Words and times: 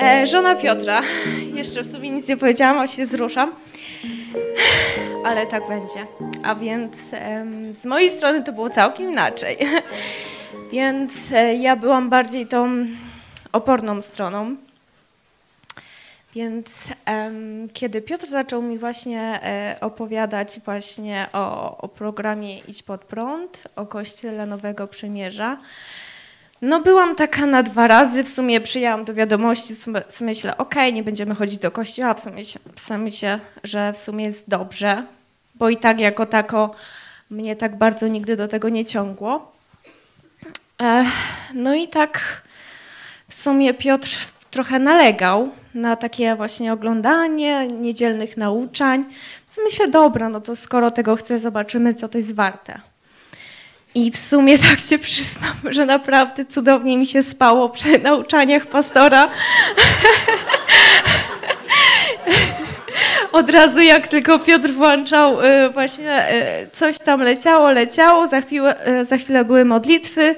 E, 0.00 0.26
żona 0.26 0.54
Piotra. 0.54 1.02
Jeszcze 1.54 1.82
w 1.82 1.92
sumie 1.92 2.10
nic 2.10 2.28
nie 2.28 2.36
powiedziałam, 2.36 2.78
a 2.78 2.86
się 2.86 3.04
wzruszam. 3.04 3.52
Ale 5.24 5.46
tak 5.46 5.68
będzie. 5.68 6.06
A 6.42 6.54
więc 6.54 6.96
z 7.72 7.84
mojej 7.84 8.10
strony 8.10 8.42
to 8.44 8.52
było 8.52 8.70
całkiem 8.70 9.10
inaczej. 9.10 9.56
więc 10.72 11.12
e, 11.32 11.54
ja 11.54 11.76
byłam 11.76 12.10
bardziej 12.10 12.46
tą 12.46 12.86
oporną 13.52 14.02
stroną. 14.02 14.56
Więc 16.34 16.66
kiedy 17.72 18.02
Piotr 18.02 18.26
zaczął 18.26 18.62
mi 18.62 18.78
właśnie 18.78 19.40
e, 19.42 19.76
opowiadać 19.80 20.60
właśnie 20.64 21.26
o, 21.32 21.78
o 21.78 21.88
programie 21.88 22.58
Idź 22.58 22.82
pod 22.82 23.04
prąd, 23.04 23.62
o 23.76 23.86
Kościele 23.86 24.46
Nowego 24.46 24.88
Przymierza, 24.88 25.58
no 26.62 26.80
byłam 26.80 27.14
taka 27.14 27.46
na 27.46 27.62
dwa 27.62 27.86
razy, 27.86 28.24
w 28.24 28.28
sumie 28.28 28.60
przyjęłam 28.60 29.04
do 29.04 29.14
wiadomości, 29.14 29.74
w 30.10 30.20
myślę, 30.20 30.56
okej, 30.56 30.92
nie 30.92 31.02
będziemy 31.02 31.34
chodzić 31.34 31.58
do 31.58 31.70
kościoła, 31.70 32.14
w 32.14 32.20
sumie, 32.20 32.42
w 32.74 32.80
sumie 32.80 33.10
że 33.64 33.92
w 33.92 33.98
sumie 33.98 34.24
jest 34.24 34.44
dobrze, 34.48 35.02
bo 35.54 35.68
i 35.68 35.76
tak 35.76 36.00
jako 36.00 36.26
tako 36.26 36.74
mnie 37.30 37.56
tak 37.56 37.76
bardzo 37.76 38.08
nigdy 38.08 38.36
do 38.36 38.48
tego 38.48 38.68
nie 38.68 38.84
ciągło. 38.84 39.52
No 41.54 41.74
i 41.74 41.88
tak 41.88 42.42
w 43.28 43.34
sumie 43.34 43.74
Piotr 43.74 44.08
trochę 44.50 44.78
nalegał 44.78 45.48
na 45.74 45.96
takie 45.96 46.34
właśnie 46.34 46.72
oglądanie 46.72 47.66
niedzielnych 47.66 48.36
nauczań. 48.36 49.04
Więc 49.46 49.58
myślę, 49.64 49.88
dobra, 49.88 50.28
no 50.28 50.40
to 50.40 50.56
skoro 50.56 50.90
tego 50.90 51.16
chcę, 51.16 51.38
zobaczymy, 51.38 51.94
co 51.94 52.08
to 52.08 52.18
jest 52.18 52.34
warte. 52.34 52.80
I 53.98 54.10
w 54.10 54.16
sumie 54.16 54.58
tak 54.68 54.80
się 54.80 54.98
przyznam, 54.98 55.52
że 55.64 55.86
naprawdę 55.86 56.44
cudownie 56.44 56.98
mi 56.98 57.06
się 57.06 57.22
spało 57.22 57.68
przy 57.68 57.98
nauczaniach 57.98 58.66
pastora. 58.66 59.28
Od 63.32 63.50
razu 63.50 63.80
jak 63.80 64.06
tylko 64.06 64.38
Piotr 64.38 64.70
włączał, 64.70 65.44
y, 65.44 65.70
właśnie 65.70 66.32
y, 66.32 66.70
coś 66.72 66.98
tam 66.98 67.20
leciało, 67.20 67.70
leciało, 67.70 68.28
za 68.28 68.40
chwilę, 68.40 69.00
y, 69.00 69.04
za 69.04 69.16
chwilę 69.16 69.44
były 69.44 69.64
modlitwy, 69.64 70.36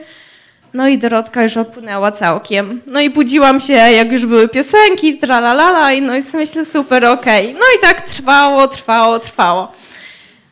no 0.74 0.88
i 0.88 0.98
Dorotka 0.98 1.42
już 1.42 1.56
opłynęła 1.56 2.12
całkiem. 2.12 2.82
No 2.86 3.00
i 3.00 3.10
budziłam 3.10 3.60
się, 3.60 3.72
jak 3.72 4.12
już 4.12 4.26
były 4.26 4.48
piosenki, 4.48 5.18
tralalala, 5.18 5.92
i 5.92 6.02
no 6.02 6.16
i 6.16 6.22
myślę, 6.34 6.64
super, 6.64 7.04
okej. 7.04 7.48
Okay. 7.48 7.60
No 7.60 7.66
i 7.78 7.80
tak 7.80 8.00
trwało, 8.00 8.68
trwało, 8.68 9.18
trwało. 9.18 9.72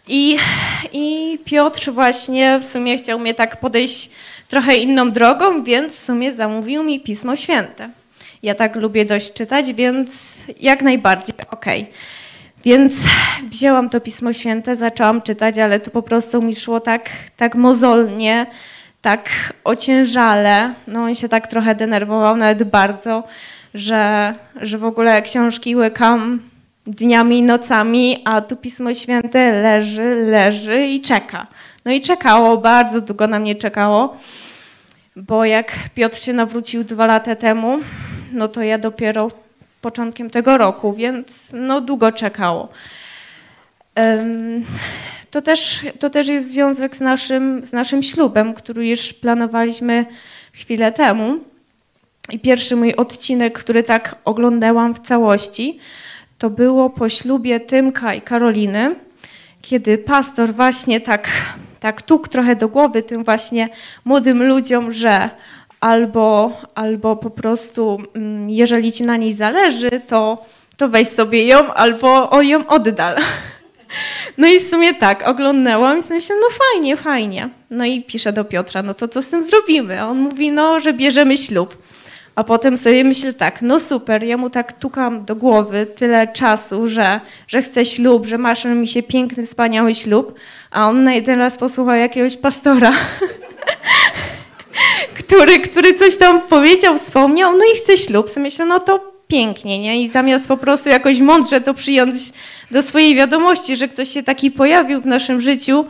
I, 0.08 0.38
I 0.92 1.38
Piotr 1.44 1.92
właśnie 1.92 2.58
w 2.58 2.64
sumie 2.64 2.96
chciał 2.96 3.18
mnie 3.18 3.34
tak 3.34 3.60
podejść 3.60 4.10
trochę 4.48 4.76
inną 4.76 5.10
drogą, 5.10 5.62
więc 5.62 5.96
w 5.96 5.98
sumie 5.98 6.32
zamówił 6.32 6.82
mi 6.82 7.00
Pismo 7.00 7.36
Święte. 7.36 7.90
Ja 8.42 8.54
tak 8.54 8.76
lubię 8.76 9.04
dość 9.04 9.32
czytać, 9.32 9.72
więc 9.72 10.10
jak 10.60 10.82
najbardziej 10.82 11.34
okej. 11.50 11.82
Okay. 11.82 11.94
Więc 12.64 12.94
wzięłam 13.50 13.90
to 13.90 14.00
Pismo 14.00 14.32
Święte, 14.32 14.76
zaczęłam 14.76 15.22
czytać, 15.22 15.58
ale 15.58 15.80
to 15.80 15.90
po 15.90 16.02
prostu 16.02 16.42
mi 16.42 16.56
szło 16.56 16.80
tak, 16.80 17.10
tak 17.36 17.54
mozolnie, 17.54 18.46
tak 19.02 19.28
ociężale. 19.64 20.74
No 20.86 21.02
on 21.02 21.14
się 21.14 21.28
tak 21.28 21.46
trochę 21.46 21.74
denerwował, 21.74 22.36
nawet 22.36 22.64
bardzo, 22.64 23.24
że, 23.74 24.32
że 24.60 24.78
w 24.78 24.84
ogóle 24.84 25.22
książki 25.22 25.76
łykam 25.76 26.40
dniami 26.88 27.38
i 27.38 27.42
nocami, 27.42 28.22
a 28.24 28.40
tu 28.40 28.56
Pismo 28.56 28.94
Święte 28.94 29.52
leży, 29.52 30.14
leży 30.14 30.86
i 30.86 31.00
czeka. 31.00 31.46
No 31.84 31.92
i 31.92 32.00
czekało, 32.00 32.56
bardzo 32.56 33.00
długo 33.00 33.26
na 33.26 33.38
mnie 33.38 33.54
czekało, 33.54 34.16
bo 35.16 35.44
jak 35.44 35.72
Piotr 35.94 36.18
się 36.18 36.32
nawrócił 36.32 36.84
dwa 36.84 37.06
lata 37.06 37.36
temu, 37.36 37.78
no 38.32 38.48
to 38.48 38.62
ja 38.62 38.78
dopiero 38.78 39.30
początkiem 39.80 40.30
tego 40.30 40.58
roku, 40.58 40.92
więc 40.92 41.48
no 41.52 41.80
długo 41.80 42.12
czekało. 42.12 42.68
To 45.30 45.42
też, 45.42 45.80
to 45.98 46.10
też 46.10 46.28
jest 46.28 46.50
związek 46.50 46.96
z 46.96 47.00
naszym, 47.00 47.66
z 47.66 47.72
naszym 47.72 48.02
ślubem, 48.02 48.54
który 48.54 48.88
już 48.88 49.12
planowaliśmy 49.12 50.06
chwilę 50.52 50.92
temu. 50.92 51.38
I 52.32 52.38
pierwszy 52.38 52.76
mój 52.76 52.94
odcinek, 52.94 53.58
który 53.58 53.82
tak 53.82 54.16
oglądałam 54.24 54.94
w 54.94 55.00
całości, 55.00 55.78
to 56.38 56.50
było 56.50 56.90
po 56.90 57.08
ślubie 57.08 57.60
Tymka 57.60 58.14
i 58.14 58.20
Karoliny, 58.20 58.94
kiedy 59.62 59.98
pastor 59.98 60.54
właśnie 60.54 61.00
tak, 61.00 61.28
tak 61.80 62.02
tuk 62.02 62.28
trochę 62.28 62.56
do 62.56 62.68
głowy 62.68 63.02
tym 63.02 63.24
właśnie 63.24 63.68
młodym 64.04 64.42
ludziom, 64.42 64.92
że 64.92 65.30
albo, 65.80 66.52
albo 66.74 67.16
po 67.16 67.30
prostu 67.30 68.02
mm, 68.14 68.50
jeżeli 68.50 68.92
ci 68.92 69.04
na 69.04 69.16
niej 69.16 69.32
zależy, 69.32 69.90
to, 70.06 70.44
to 70.76 70.88
weź 70.88 71.08
sobie 71.08 71.46
ją 71.46 71.74
albo 71.74 72.30
o 72.30 72.42
ją 72.42 72.66
oddal. 72.66 73.16
No 74.38 74.46
i 74.46 74.60
w 74.60 74.68
sumie 74.68 74.94
tak, 74.94 75.28
oglądałam 75.28 75.98
i 75.98 76.02
myślę, 76.10 76.36
no 76.40 76.46
fajnie, 76.58 76.96
fajnie. 76.96 77.48
No 77.70 77.84
i 77.84 78.02
piszę 78.02 78.32
do 78.32 78.44
Piotra, 78.44 78.82
no 78.82 78.94
to 78.94 79.08
co 79.08 79.22
z 79.22 79.28
tym 79.28 79.44
zrobimy? 79.44 80.00
A 80.00 80.06
on 80.06 80.18
mówi, 80.18 80.50
no, 80.50 80.80
że 80.80 80.92
bierzemy 80.92 81.36
ślub. 81.36 81.76
A 82.38 82.44
potem 82.44 82.76
sobie 82.76 83.04
myślę 83.04 83.32
tak, 83.32 83.62
no 83.62 83.80
super, 83.80 84.24
ja 84.24 84.36
mu 84.36 84.50
tak 84.50 84.72
tukam 84.72 85.24
do 85.24 85.36
głowy 85.36 85.86
tyle 85.86 86.28
czasu, 86.28 86.88
że, 86.88 87.20
że 87.48 87.62
chcę 87.62 87.84
ślub, 87.84 88.26
że 88.26 88.38
masz 88.38 88.64
mi 88.64 88.88
się 88.88 89.02
piękny, 89.02 89.46
wspaniały 89.46 89.94
ślub, 89.94 90.34
a 90.70 90.88
on 90.88 91.04
na 91.04 91.14
jeden 91.14 91.38
raz 91.38 91.58
posłuchał 91.58 91.96
jakiegoś 91.96 92.36
pastora, 92.36 92.92
który, 95.18 95.60
który 95.60 95.94
coś 95.94 96.16
tam 96.16 96.40
powiedział, 96.40 96.98
wspomniał, 96.98 97.52
no 97.52 97.64
i 97.74 97.76
chce 97.76 97.96
ślub. 97.96 98.30
So 98.30 98.40
myślę, 98.40 98.66
no 98.66 98.80
to 98.80 99.12
pięknie, 99.28 99.78
nie? 99.78 100.02
I 100.02 100.08
zamiast 100.08 100.48
po 100.48 100.56
prostu 100.56 100.88
jakoś 100.88 101.20
mądrze 101.20 101.60
to 101.60 101.74
przyjąć 101.74 102.14
do 102.70 102.82
swojej 102.82 103.14
wiadomości, 103.14 103.76
że 103.76 103.88
ktoś 103.88 104.08
się 104.08 104.22
taki 104.22 104.50
pojawił 104.50 105.00
w 105.00 105.06
naszym 105.06 105.40
życiu, 105.40 105.84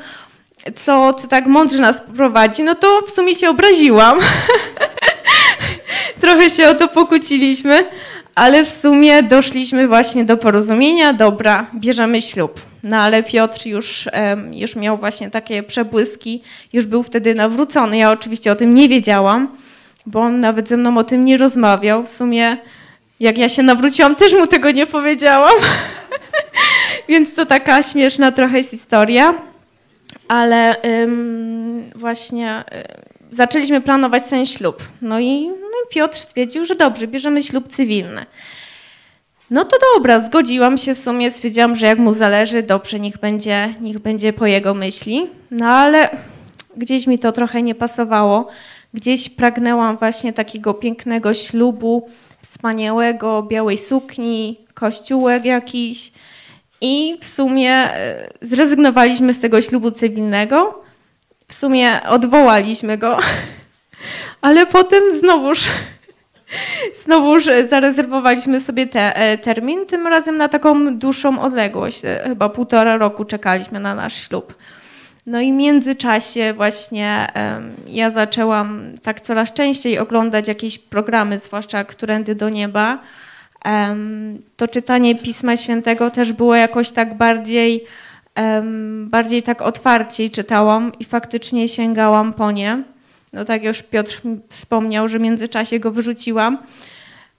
co, 0.77 1.15
co 1.15 1.29
tak 1.29 1.47
mądrze 1.47 1.79
nas 1.79 2.03
prowadzi, 2.17 2.63
no 2.63 2.75
to 2.75 3.03
w 3.07 3.11
sumie 3.11 3.35
się 3.35 3.51
obraziłam. 3.51 4.19
Trochę 6.29 6.51
się 6.51 6.69
o 6.69 6.75
to 6.75 6.89
pokłóciliśmy, 6.89 7.85
ale 8.35 8.65
w 8.65 8.69
sumie 8.69 9.23
doszliśmy 9.23 9.89
właśnie 9.89 10.25
do 10.25 10.37
porozumienia, 10.37 11.13
dobra, 11.13 11.67
bierzemy 11.75 12.23
ślub. 12.23 12.61
No 12.83 12.97
ale 12.97 13.23
Piotr 13.23 13.67
już, 13.67 14.09
już 14.53 14.77
miał 14.77 14.99
właśnie 14.99 15.31
takie 15.31 15.63
przebłyski, 15.63 16.43
już 16.73 16.87
był 16.87 17.03
wtedy 17.03 17.35
nawrócony. 17.35 17.97
Ja 17.97 18.11
oczywiście 18.11 18.53
o 18.53 18.57
tym 18.57 18.75
nie 18.75 18.89
wiedziałam, 18.89 19.49
bo 20.07 20.21
on 20.21 20.41
nawet 20.41 20.69
ze 20.69 20.77
mną 20.77 20.99
o 20.99 21.05
tym 21.05 21.25
nie 21.25 21.37
rozmawiał. 21.37 22.07
W 22.07 22.11
sumie 22.11 22.57
jak 23.21 23.39
ja 23.39 23.49
się 23.49 23.63
nawróciłam, 23.63 24.17
też 24.17 24.33
mu 24.33 24.47
tego 24.47 24.71
nie 24.71 24.87
powiedziałam. 24.87 25.55
Więc 27.09 27.35
to 27.35 27.47
taka 27.47 27.83
śmieszna 27.83 28.33
trochę 28.33 28.59
jest 28.59 28.71
historia. 28.71 29.35
Ale 30.29 30.83
ym, 31.03 31.91
właśnie 31.95 32.65
y, 33.33 33.37
zaczęliśmy 33.37 33.81
planować 33.81 34.23
ten 34.31 34.47
ślub. 34.47 34.83
No 35.03 35.21
i, 35.21 35.51
Piotr 35.91 36.19
stwierdził, 36.19 36.67
że 36.67 36.75
dobrze, 36.75 37.07
bierzemy 37.07 37.43
ślub 37.43 37.69
cywilny. 37.73 38.27
No 39.51 39.65
to 39.65 39.77
dobra, 39.95 40.21
zgodziłam 40.21 40.79
się 40.79 40.95
w 40.95 40.99
sumie, 40.99 41.31
stwierdziłam, 41.31 41.77
że 41.77 41.87
jak 41.87 41.99
mu 41.99 42.13
zależy, 42.13 42.63
dobrze, 42.63 43.01
niech 43.01 43.19
będzie, 43.19 43.75
niech 43.81 43.99
będzie 43.99 44.33
po 44.33 44.47
jego 44.47 44.75
myśli. 44.75 45.27
No 45.51 45.67
ale 45.67 46.11
gdzieś 46.77 47.07
mi 47.07 47.19
to 47.19 47.33
trochę 47.33 47.63
nie 47.63 47.75
pasowało. 47.75 48.49
Gdzieś 48.95 49.29
pragnęłam 49.29 49.97
właśnie 49.97 50.33
takiego 50.33 50.75
pięknego 50.75 51.35
ślubu, 51.35 52.09
wspaniałego, 52.43 53.43
białej 53.43 53.79
sukni, 53.79 54.61
kościółek 54.75 55.45
jakiś. 55.45 56.13
I 56.81 57.19
w 57.21 57.29
sumie 57.29 57.73
e, 57.73 58.29
zrezygnowaliśmy 58.43 59.35
z 59.35 59.41
tego 59.41 59.63
ślubu 59.63 59.91
cywilnego. 59.91 60.83
W 61.49 61.55
sumie 61.55 62.03
odwołaliśmy 62.09 62.99
go, 62.99 63.19
ale 64.41 64.67
potem 64.67 65.03
znowuż, 65.19 65.65
znowuż 67.05 67.49
zarezerwowaliśmy 67.69 68.61
sobie 68.61 68.87
te, 68.87 69.17
e, 69.17 69.39
termin, 69.39 69.87
tym 69.87 70.07
razem 70.07 70.37
na 70.37 70.49
taką 70.49 70.99
dłuższą 70.99 71.41
odległość. 71.41 72.05
E, 72.05 72.25
chyba 72.29 72.49
półtora 72.49 72.97
roku 72.97 73.25
czekaliśmy 73.25 73.81
na 73.81 73.95
nasz 73.95 74.29
ślub. 74.29 74.55
No 75.27 75.41
i 75.41 75.53
w 75.53 75.57
międzyczasie 75.57 76.53
właśnie 76.57 77.27
ja 77.87 78.11
zaczęłam 78.11 78.93
tak 79.03 79.21
coraz 79.21 79.53
częściej 79.53 79.99
oglądać 79.99 80.49
jakieś 80.49 80.79
programy, 80.79 81.39
zwłaszcza 81.39 81.85
Którędy 81.85 82.35
do 82.35 82.49
Nieba. 82.49 82.99
To 84.57 84.69
czytanie 84.69 85.15
Pisma 85.15 85.57
Świętego 85.57 86.11
też 86.11 86.33
było 86.33 86.55
jakoś 86.55 86.91
tak 86.91 87.17
bardziej, 87.17 87.85
bardziej 89.05 89.43
tak 89.43 89.63
otwarciej 89.63 90.31
czytałam 90.31 90.93
i 90.99 91.05
faktycznie 91.05 91.69
sięgałam 91.69 92.33
po 92.33 92.51
nie. 92.51 92.83
No 93.33 93.45
tak 93.45 93.65
już 93.65 93.83
Piotr 93.83 94.23
wspomniał, 94.49 95.09
że 95.09 95.19
w 95.19 95.23
międzyczasie 95.23 95.81
go 95.81 95.91
wyrzuciłam, 95.91 96.59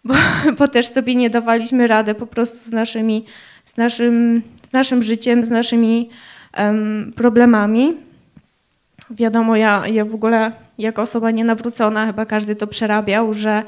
bo, 0.03 0.13
bo 0.57 0.67
też 0.67 0.93
sobie 0.93 1.15
nie 1.15 1.29
dawaliśmy 1.29 1.87
rady 1.87 2.15
po 2.15 2.27
prostu 2.27 2.57
z, 2.57 2.71
naszymi, 2.71 3.25
z, 3.65 3.77
naszym, 3.77 4.41
z 4.69 4.73
naszym 4.73 5.03
życiem, 5.03 5.45
z 5.45 5.49
naszymi 5.49 6.09
problemami. 7.15 7.97
Wiadomo, 9.09 9.55
ja, 9.55 9.87
ja 9.87 10.05
w 10.05 10.15
ogóle 10.15 10.51
jako 10.77 11.01
osoba 11.01 11.31
nienawrócona, 11.31 12.05
chyba 12.05 12.25
każdy 12.25 12.55
to 12.55 12.67
przerabiał, 12.67 13.33
że, 13.33 13.63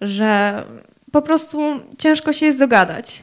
że 0.00 0.62
po 1.12 1.22
prostu 1.22 1.58
ciężko 1.98 2.32
się 2.32 2.46
jest 2.46 2.58
dogadać. 2.58 3.22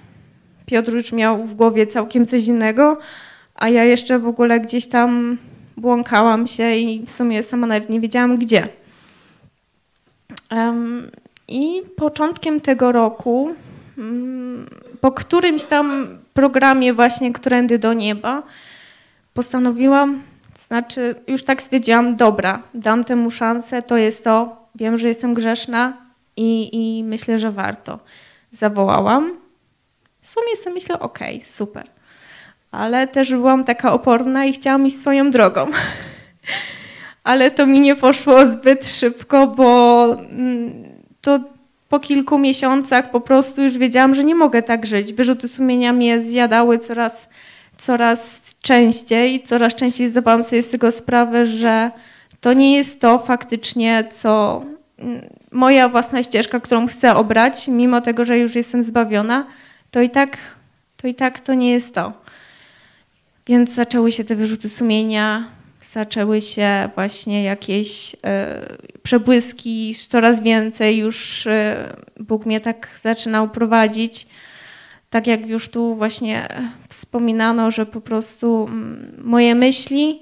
Piotr 0.66 0.94
już 0.94 1.14
miał 1.14 1.46
w 1.46 1.56
głowie 1.56 1.88
całkiem 1.88 2.26
coś 2.26 2.48
innego, 2.48 2.98
a 3.56 3.70
ja 3.70 3.84
jeszcze 3.84 4.20
w 4.20 4.28
ogóle 4.28 4.60
gdzieś 4.60 4.88
tam 4.88 5.38
błąkałam 5.78 6.48
się 6.48 6.76
i 6.76 7.06
w 7.06 7.12
sumie 7.12 7.44
sama 7.44 7.68
nawet 7.68 7.90
nie 7.90 8.00
wiedziałam 8.00 8.36
gdzie. 8.36 8.68
I 11.48 11.82
początkiem 11.96 12.62
tego 12.62 12.92
roku, 12.92 13.56
mm, 13.98 14.70
po 15.02 15.12
którymś 15.12 15.64
tam 15.64 16.08
programie 16.34 16.94
właśnie 16.94 17.34
Którędy 17.34 17.80
do 17.80 17.94
Nieba, 17.94 18.44
postanowiłam, 19.34 20.22
znaczy 20.68 21.16
już 21.28 21.44
tak 21.44 21.62
stwierdziłam, 21.62 22.16
dobra, 22.16 22.64
dam 22.74 23.04
temu 23.04 23.32
szansę, 23.32 23.82
to 23.82 23.98
jest 23.98 24.24
to, 24.24 24.58
wiem, 24.76 24.98
że 24.98 25.08
jestem 25.08 25.34
grzeszna 25.34 25.98
i, 26.38 26.70
i 26.74 27.04
myślę, 27.04 27.40
że 27.40 27.52
warto. 27.52 28.00
Zawołałam. 28.52 29.36
W 30.22 30.28
sumie 30.28 30.56
sobie 30.58 30.74
myślę, 30.74 31.00
okej, 31.00 31.36
okay, 31.36 31.50
super. 31.50 31.88
Ale 32.72 33.08
też 33.08 33.32
byłam 33.32 33.64
taka 33.64 33.94
oporna 33.94 34.46
i 34.46 34.54
chciałam 34.54 34.86
iść 34.86 35.00
swoją 35.00 35.32
drogą. 35.32 35.68
Ale 37.24 37.52
to 37.52 37.66
mi 37.66 37.80
nie 37.80 37.96
poszło 37.96 38.46
zbyt 38.46 38.88
szybko, 38.88 39.48
bo 39.48 40.06
mm, 40.14 40.84
to 41.22 41.40
po 41.90 42.00
kilku 42.00 42.38
miesiącach 42.38 43.12
po 43.12 43.22
prostu 43.22 43.62
już 43.62 43.78
wiedziałam, 43.78 44.16
że 44.16 44.24
nie 44.24 44.36
mogę 44.36 44.62
tak 44.62 44.86
żyć. 44.86 45.14
Wyrzuty 45.14 45.48
sumienia 45.48 45.94
mnie 45.94 46.22
zjadały 46.22 46.80
coraz, 46.80 47.30
coraz 47.78 48.42
częściej 48.62 49.36
i 49.36 49.44
coraz 49.44 49.76
częściej 49.76 50.08
zdawałam 50.08 50.44
sobie 50.44 50.64
z 50.64 50.70
tego 50.70 50.92
sprawę, 50.92 51.46
że 51.46 51.92
to 52.42 52.54
nie 52.54 52.76
jest 52.76 53.02
to 53.02 53.20
faktycznie, 53.20 54.04
co 54.12 54.64
mm, 55.00 55.30
moja 55.52 55.90
własna 55.90 56.24
ścieżka, 56.24 56.60
którą 56.60 56.88
chcę 56.88 57.16
obrać, 57.16 57.68
mimo 57.68 58.02
tego, 58.02 58.26
że 58.26 58.40
już 58.40 58.56
jestem 58.56 58.84
zbawiona, 58.84 59.46
to 59.92 60.02
i 60.02 60.10
tak 60.10 60.38
to, 60.98 61.08
i 61.08 61.14
tak 61.16 61.40
to 61.40 61.54
nie 61.54 61.72
jest 61.72 61.96
to. 61.96 62.14
Więc 63.48 63.70
zaczęły 63.70 64.12
się 64.12 64.24
te 64.24 64.36
wyrzuty 64.36 64.70
sumienia, 64.70 65.48
zaczęły 65.92 66.42
się 66.42 66.90
właśnie 66.96 67.44
jakieś 67.44 68.16
e, 68.24 68.78
przebłyski, 69.04 69.96
coraz 70.08 70.44
więcej 70.44 70.98
już 70.98 71.48
e, 71.48 71.96
Bóg 72.20 72.46
mnie 72.46 72.60
tak 72.62 72.88
zaczynał 73.02 73.50
prowadzić. 73.50 74.28
Tak 75.10 75.28
jak 75.28 75.48
już 75.48 75.70
tu 75.70 75.96
właśnie 75.96 76.48
wspominano, 76.90 77.72
że 77.72 77.86
po 77.86 78.02
prostu 78.02 78.68
mm, 78.70 79.22
moje 79.24 79.56
myśli, 79.56 80.22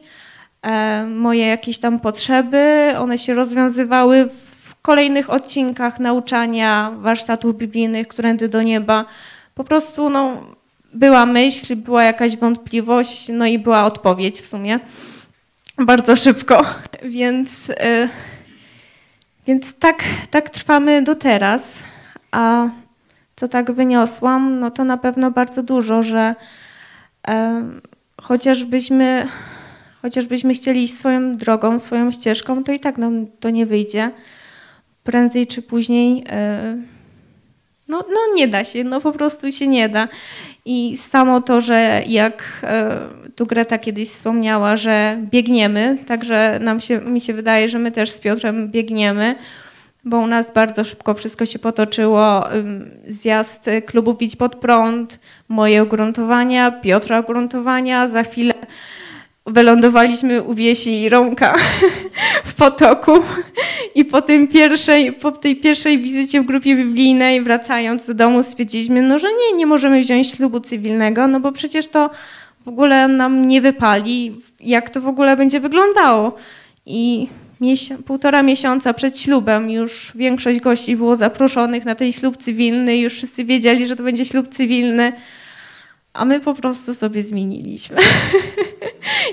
e, 0.62 1.06
moje 1.06 1.48
jakieś 1.48 1.77
tam 1.77 2.00
potrzeby, 2.00 2.94
one 2.98 3.18
się 3.18 3.33
rozwiązywały 3.33 4.30
w 4.63 4.81
kolejnych 4.81 5.30
odcinkach 5.30 6.00
nauczania 6.00 6.92
warsztatów 6.98 7.57
biblijnych, 7.57 8.07
którędy 8.07 8.50
do 8.50 8.63
nieba. 8.63 9.06
Po 9.56 9.63
prostu 9.63 10.10
no, 10.10 10.44
była 10.94 11.25
myśl, 11.25 11.75
była 11.75 12.03
jakaś 12.03 12.38
wątpliwość, 12.38 13.27
no 13.30 13.45
i 13.45 13.59
była 13.59 13.86
odpowiedź 13.86 14.41
w 14.41 14.47
sumie 14.47 14.80
bardzo 15.77 16.15
szybko. 16.15 16.65
Więc, 17.03 17.69
y, 17.69 18.09
więc 19.47 19.74
tak, 19.74 20.03
tak 20.30 20.50
trwamy 20.50 21.01
do 21.01 21.15
teraz. 21.15 21.83
A 22.31 22.69
co 23.36 23.47
tak 23.47 23.71
wyniosłam, 23.71 24.59
no 24.59 24.71
to 24.71 24.83
na 24.83 24.97
pewno 24.97 25.31
bardzo 25.31 25.63
dużo, 25.63 26.03
że 26.03 26.36
e, 27.27 27.63
chociażbyśmy, 28.21 29.27
chociażbyśmy 30.01 30.53
chcieli 30.53 30.83
iść 30.83 30.97
swoją 30.97 31.38
drogą, 31.38 31.80
swoją 31.80 32.12
ścieżką, 32.12 32.63
to 32.63 32.71
i 32.71 32.80
tak 32.80 32.97
nam 32.97 33.27
to 33.39 33.50
nie 33.50 33.65
wyjdzie. 33.65 34.12
Prędzej 35.03 35.47
czy 35.47 35.62
później 35.62 36.24
e, 36.30 36.77
no, 37.89 38.03
no 38.09 38.36
nie 38.36 38.47
da 38.47 38.63
się, 38.63 38.83
no 38.83 39.01
po 39.01 39.12
prostu 39.12 39.51
się 39.51 39.68
nie 39.68 39.89
da. 39.89 40.07
I 40.65 40.97
samo 40.97 41.41
to, 41.41 41.62
że 41.62 42.03
jak 42.07 42.44
e, 42.63 43.00
tu 43.36 43.45
Greta 43.45 43.77
kiedyś 43.77 44.09
wspomniała, 44.09 44.77
że 44.77 45.18
biegniemy, 45.21 45.97
także 46.07 46.59
nam 46.62 46.80
się, 46.80 47.01
mi 47.01 47.21
się 47.21 47.33
wydaje, 47.33 47.69
że 47.69 47.80
my 47.80 47.91
też 47.91 48.12
z 48.12 48.19
Piotrem 48.19 48.71
biegniemy, 48.71 49.36
bo 50.06 50.18
u 50.18 50.27
nas 50.27 50.53
bardzo 50.53 50.83
szybko 50.83 51.13
wszystko 51.13 51.45
się 51.45 51.59
potoczyło. 51.59 52.47
Zjazd 53.07 53.69
klubu 53.86 54.13
Widź 54.13 54.36
Pod 54.36 54.56
Prąd, 54.56 55.19
moje 55.50 55.81
ogruntowania, 55.81 56.71
Piotra 56.71 57.19
ogruntowania, 57.19 58.07
za 58.07 58.24
chwilę 58.24 58.53
wylądowaliśmy 59.45 60.41
u 60.41 60.53
Wiesi 60.53 61.09
Rąka 61.09 61.56
w 61.57 62.08
potoku 62.59 63.11
i 63.95 64.06
po, 64.06 64.21
tym 64.21 64.47
pierwszej, 64.47 65.13
po 65.13 65.31
tej 65.31 65.56
pierwszej 65.56 65.97
wizycie 65.97 66.41
w 66.41 66.45
grupie 66.45 66.75
biblijnej 66.75 67.41
wracając 67.41 68.07
do 68.07 68.13
domu 68.13 68.44
stwierdziliśmy, 68.44 69.01
no 69.01 69.19
że 69.19 69.27
nie, 69.27 69.57
nie 69.57 69.65
możemy 69.65 70.01
wziąć 70.01 70.31
ślubu 70.31 70.59
cywilnego, 70.59 71.27
no 71.27 71.39
bo 71.39 71.51
przecież 71.51 71.88
to 71.88 72.09
w 72.65 72.67
ogóle 72.67 73.07
nam 73.07 73.45
nie 73.45 73.61
wypali, 73.61 74.41
jak 74.59 74.89
to 74.89 75.01
w 75.01 75.07
ogóle 75.07 75.38
będzie 75.38 75.59
wyglądało. 75.59 76.35
I 76.85 77.27
półtora 78.06 78.44
miesiąca 78.44 78.94
przed 78.94 79.19
ślubem 79.19 79.69
już 79.69 80.12
większość 80.15 80.59
gości 80.59 80.95
było 80.95 81.15
zaproszonych 81.15 81.85
na 81.85 81.95
ten 81.95 82.12
ślub 82.12 82.38
cywilny, 82.38 82.97
już 82.97 83.13
wszyscy 83.13 83.45
wiedzieli, 83.45 83.88
że 83.88 83.95
to 83.95 84.03
będzie 84.03 84.25
ślub 84.25 84.47
cywilny, 84.47 85.13
a 86.13 86.25
my 86.25 86.39
po 86.39 86.53
prostu 86.53 86.94
sobie 86.94 87.23
zmieniliśmy. 87.23 87.97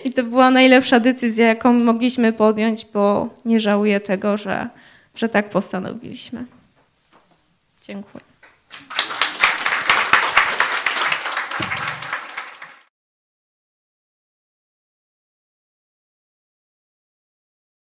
I 0.05 0.13
to 0.13 0.23
była 0.23 0.51
najlepsza 0.51 1.01
decyzja, 1.01 1.47
jaką 1.47 1.73
mogliśmy 1.73 2.33
podjąć, 2.33 2.87
bo 2.95 3.29
nie 3.45 3.61
żałuję 3.61 4.01
tego, 4.01 4.37
że, 4.37 4.69
że 5.15 5.29
tak 5.29 5.51
postanowiliśmy. 5.51 6.45
Dziękuję. 7.83 8.26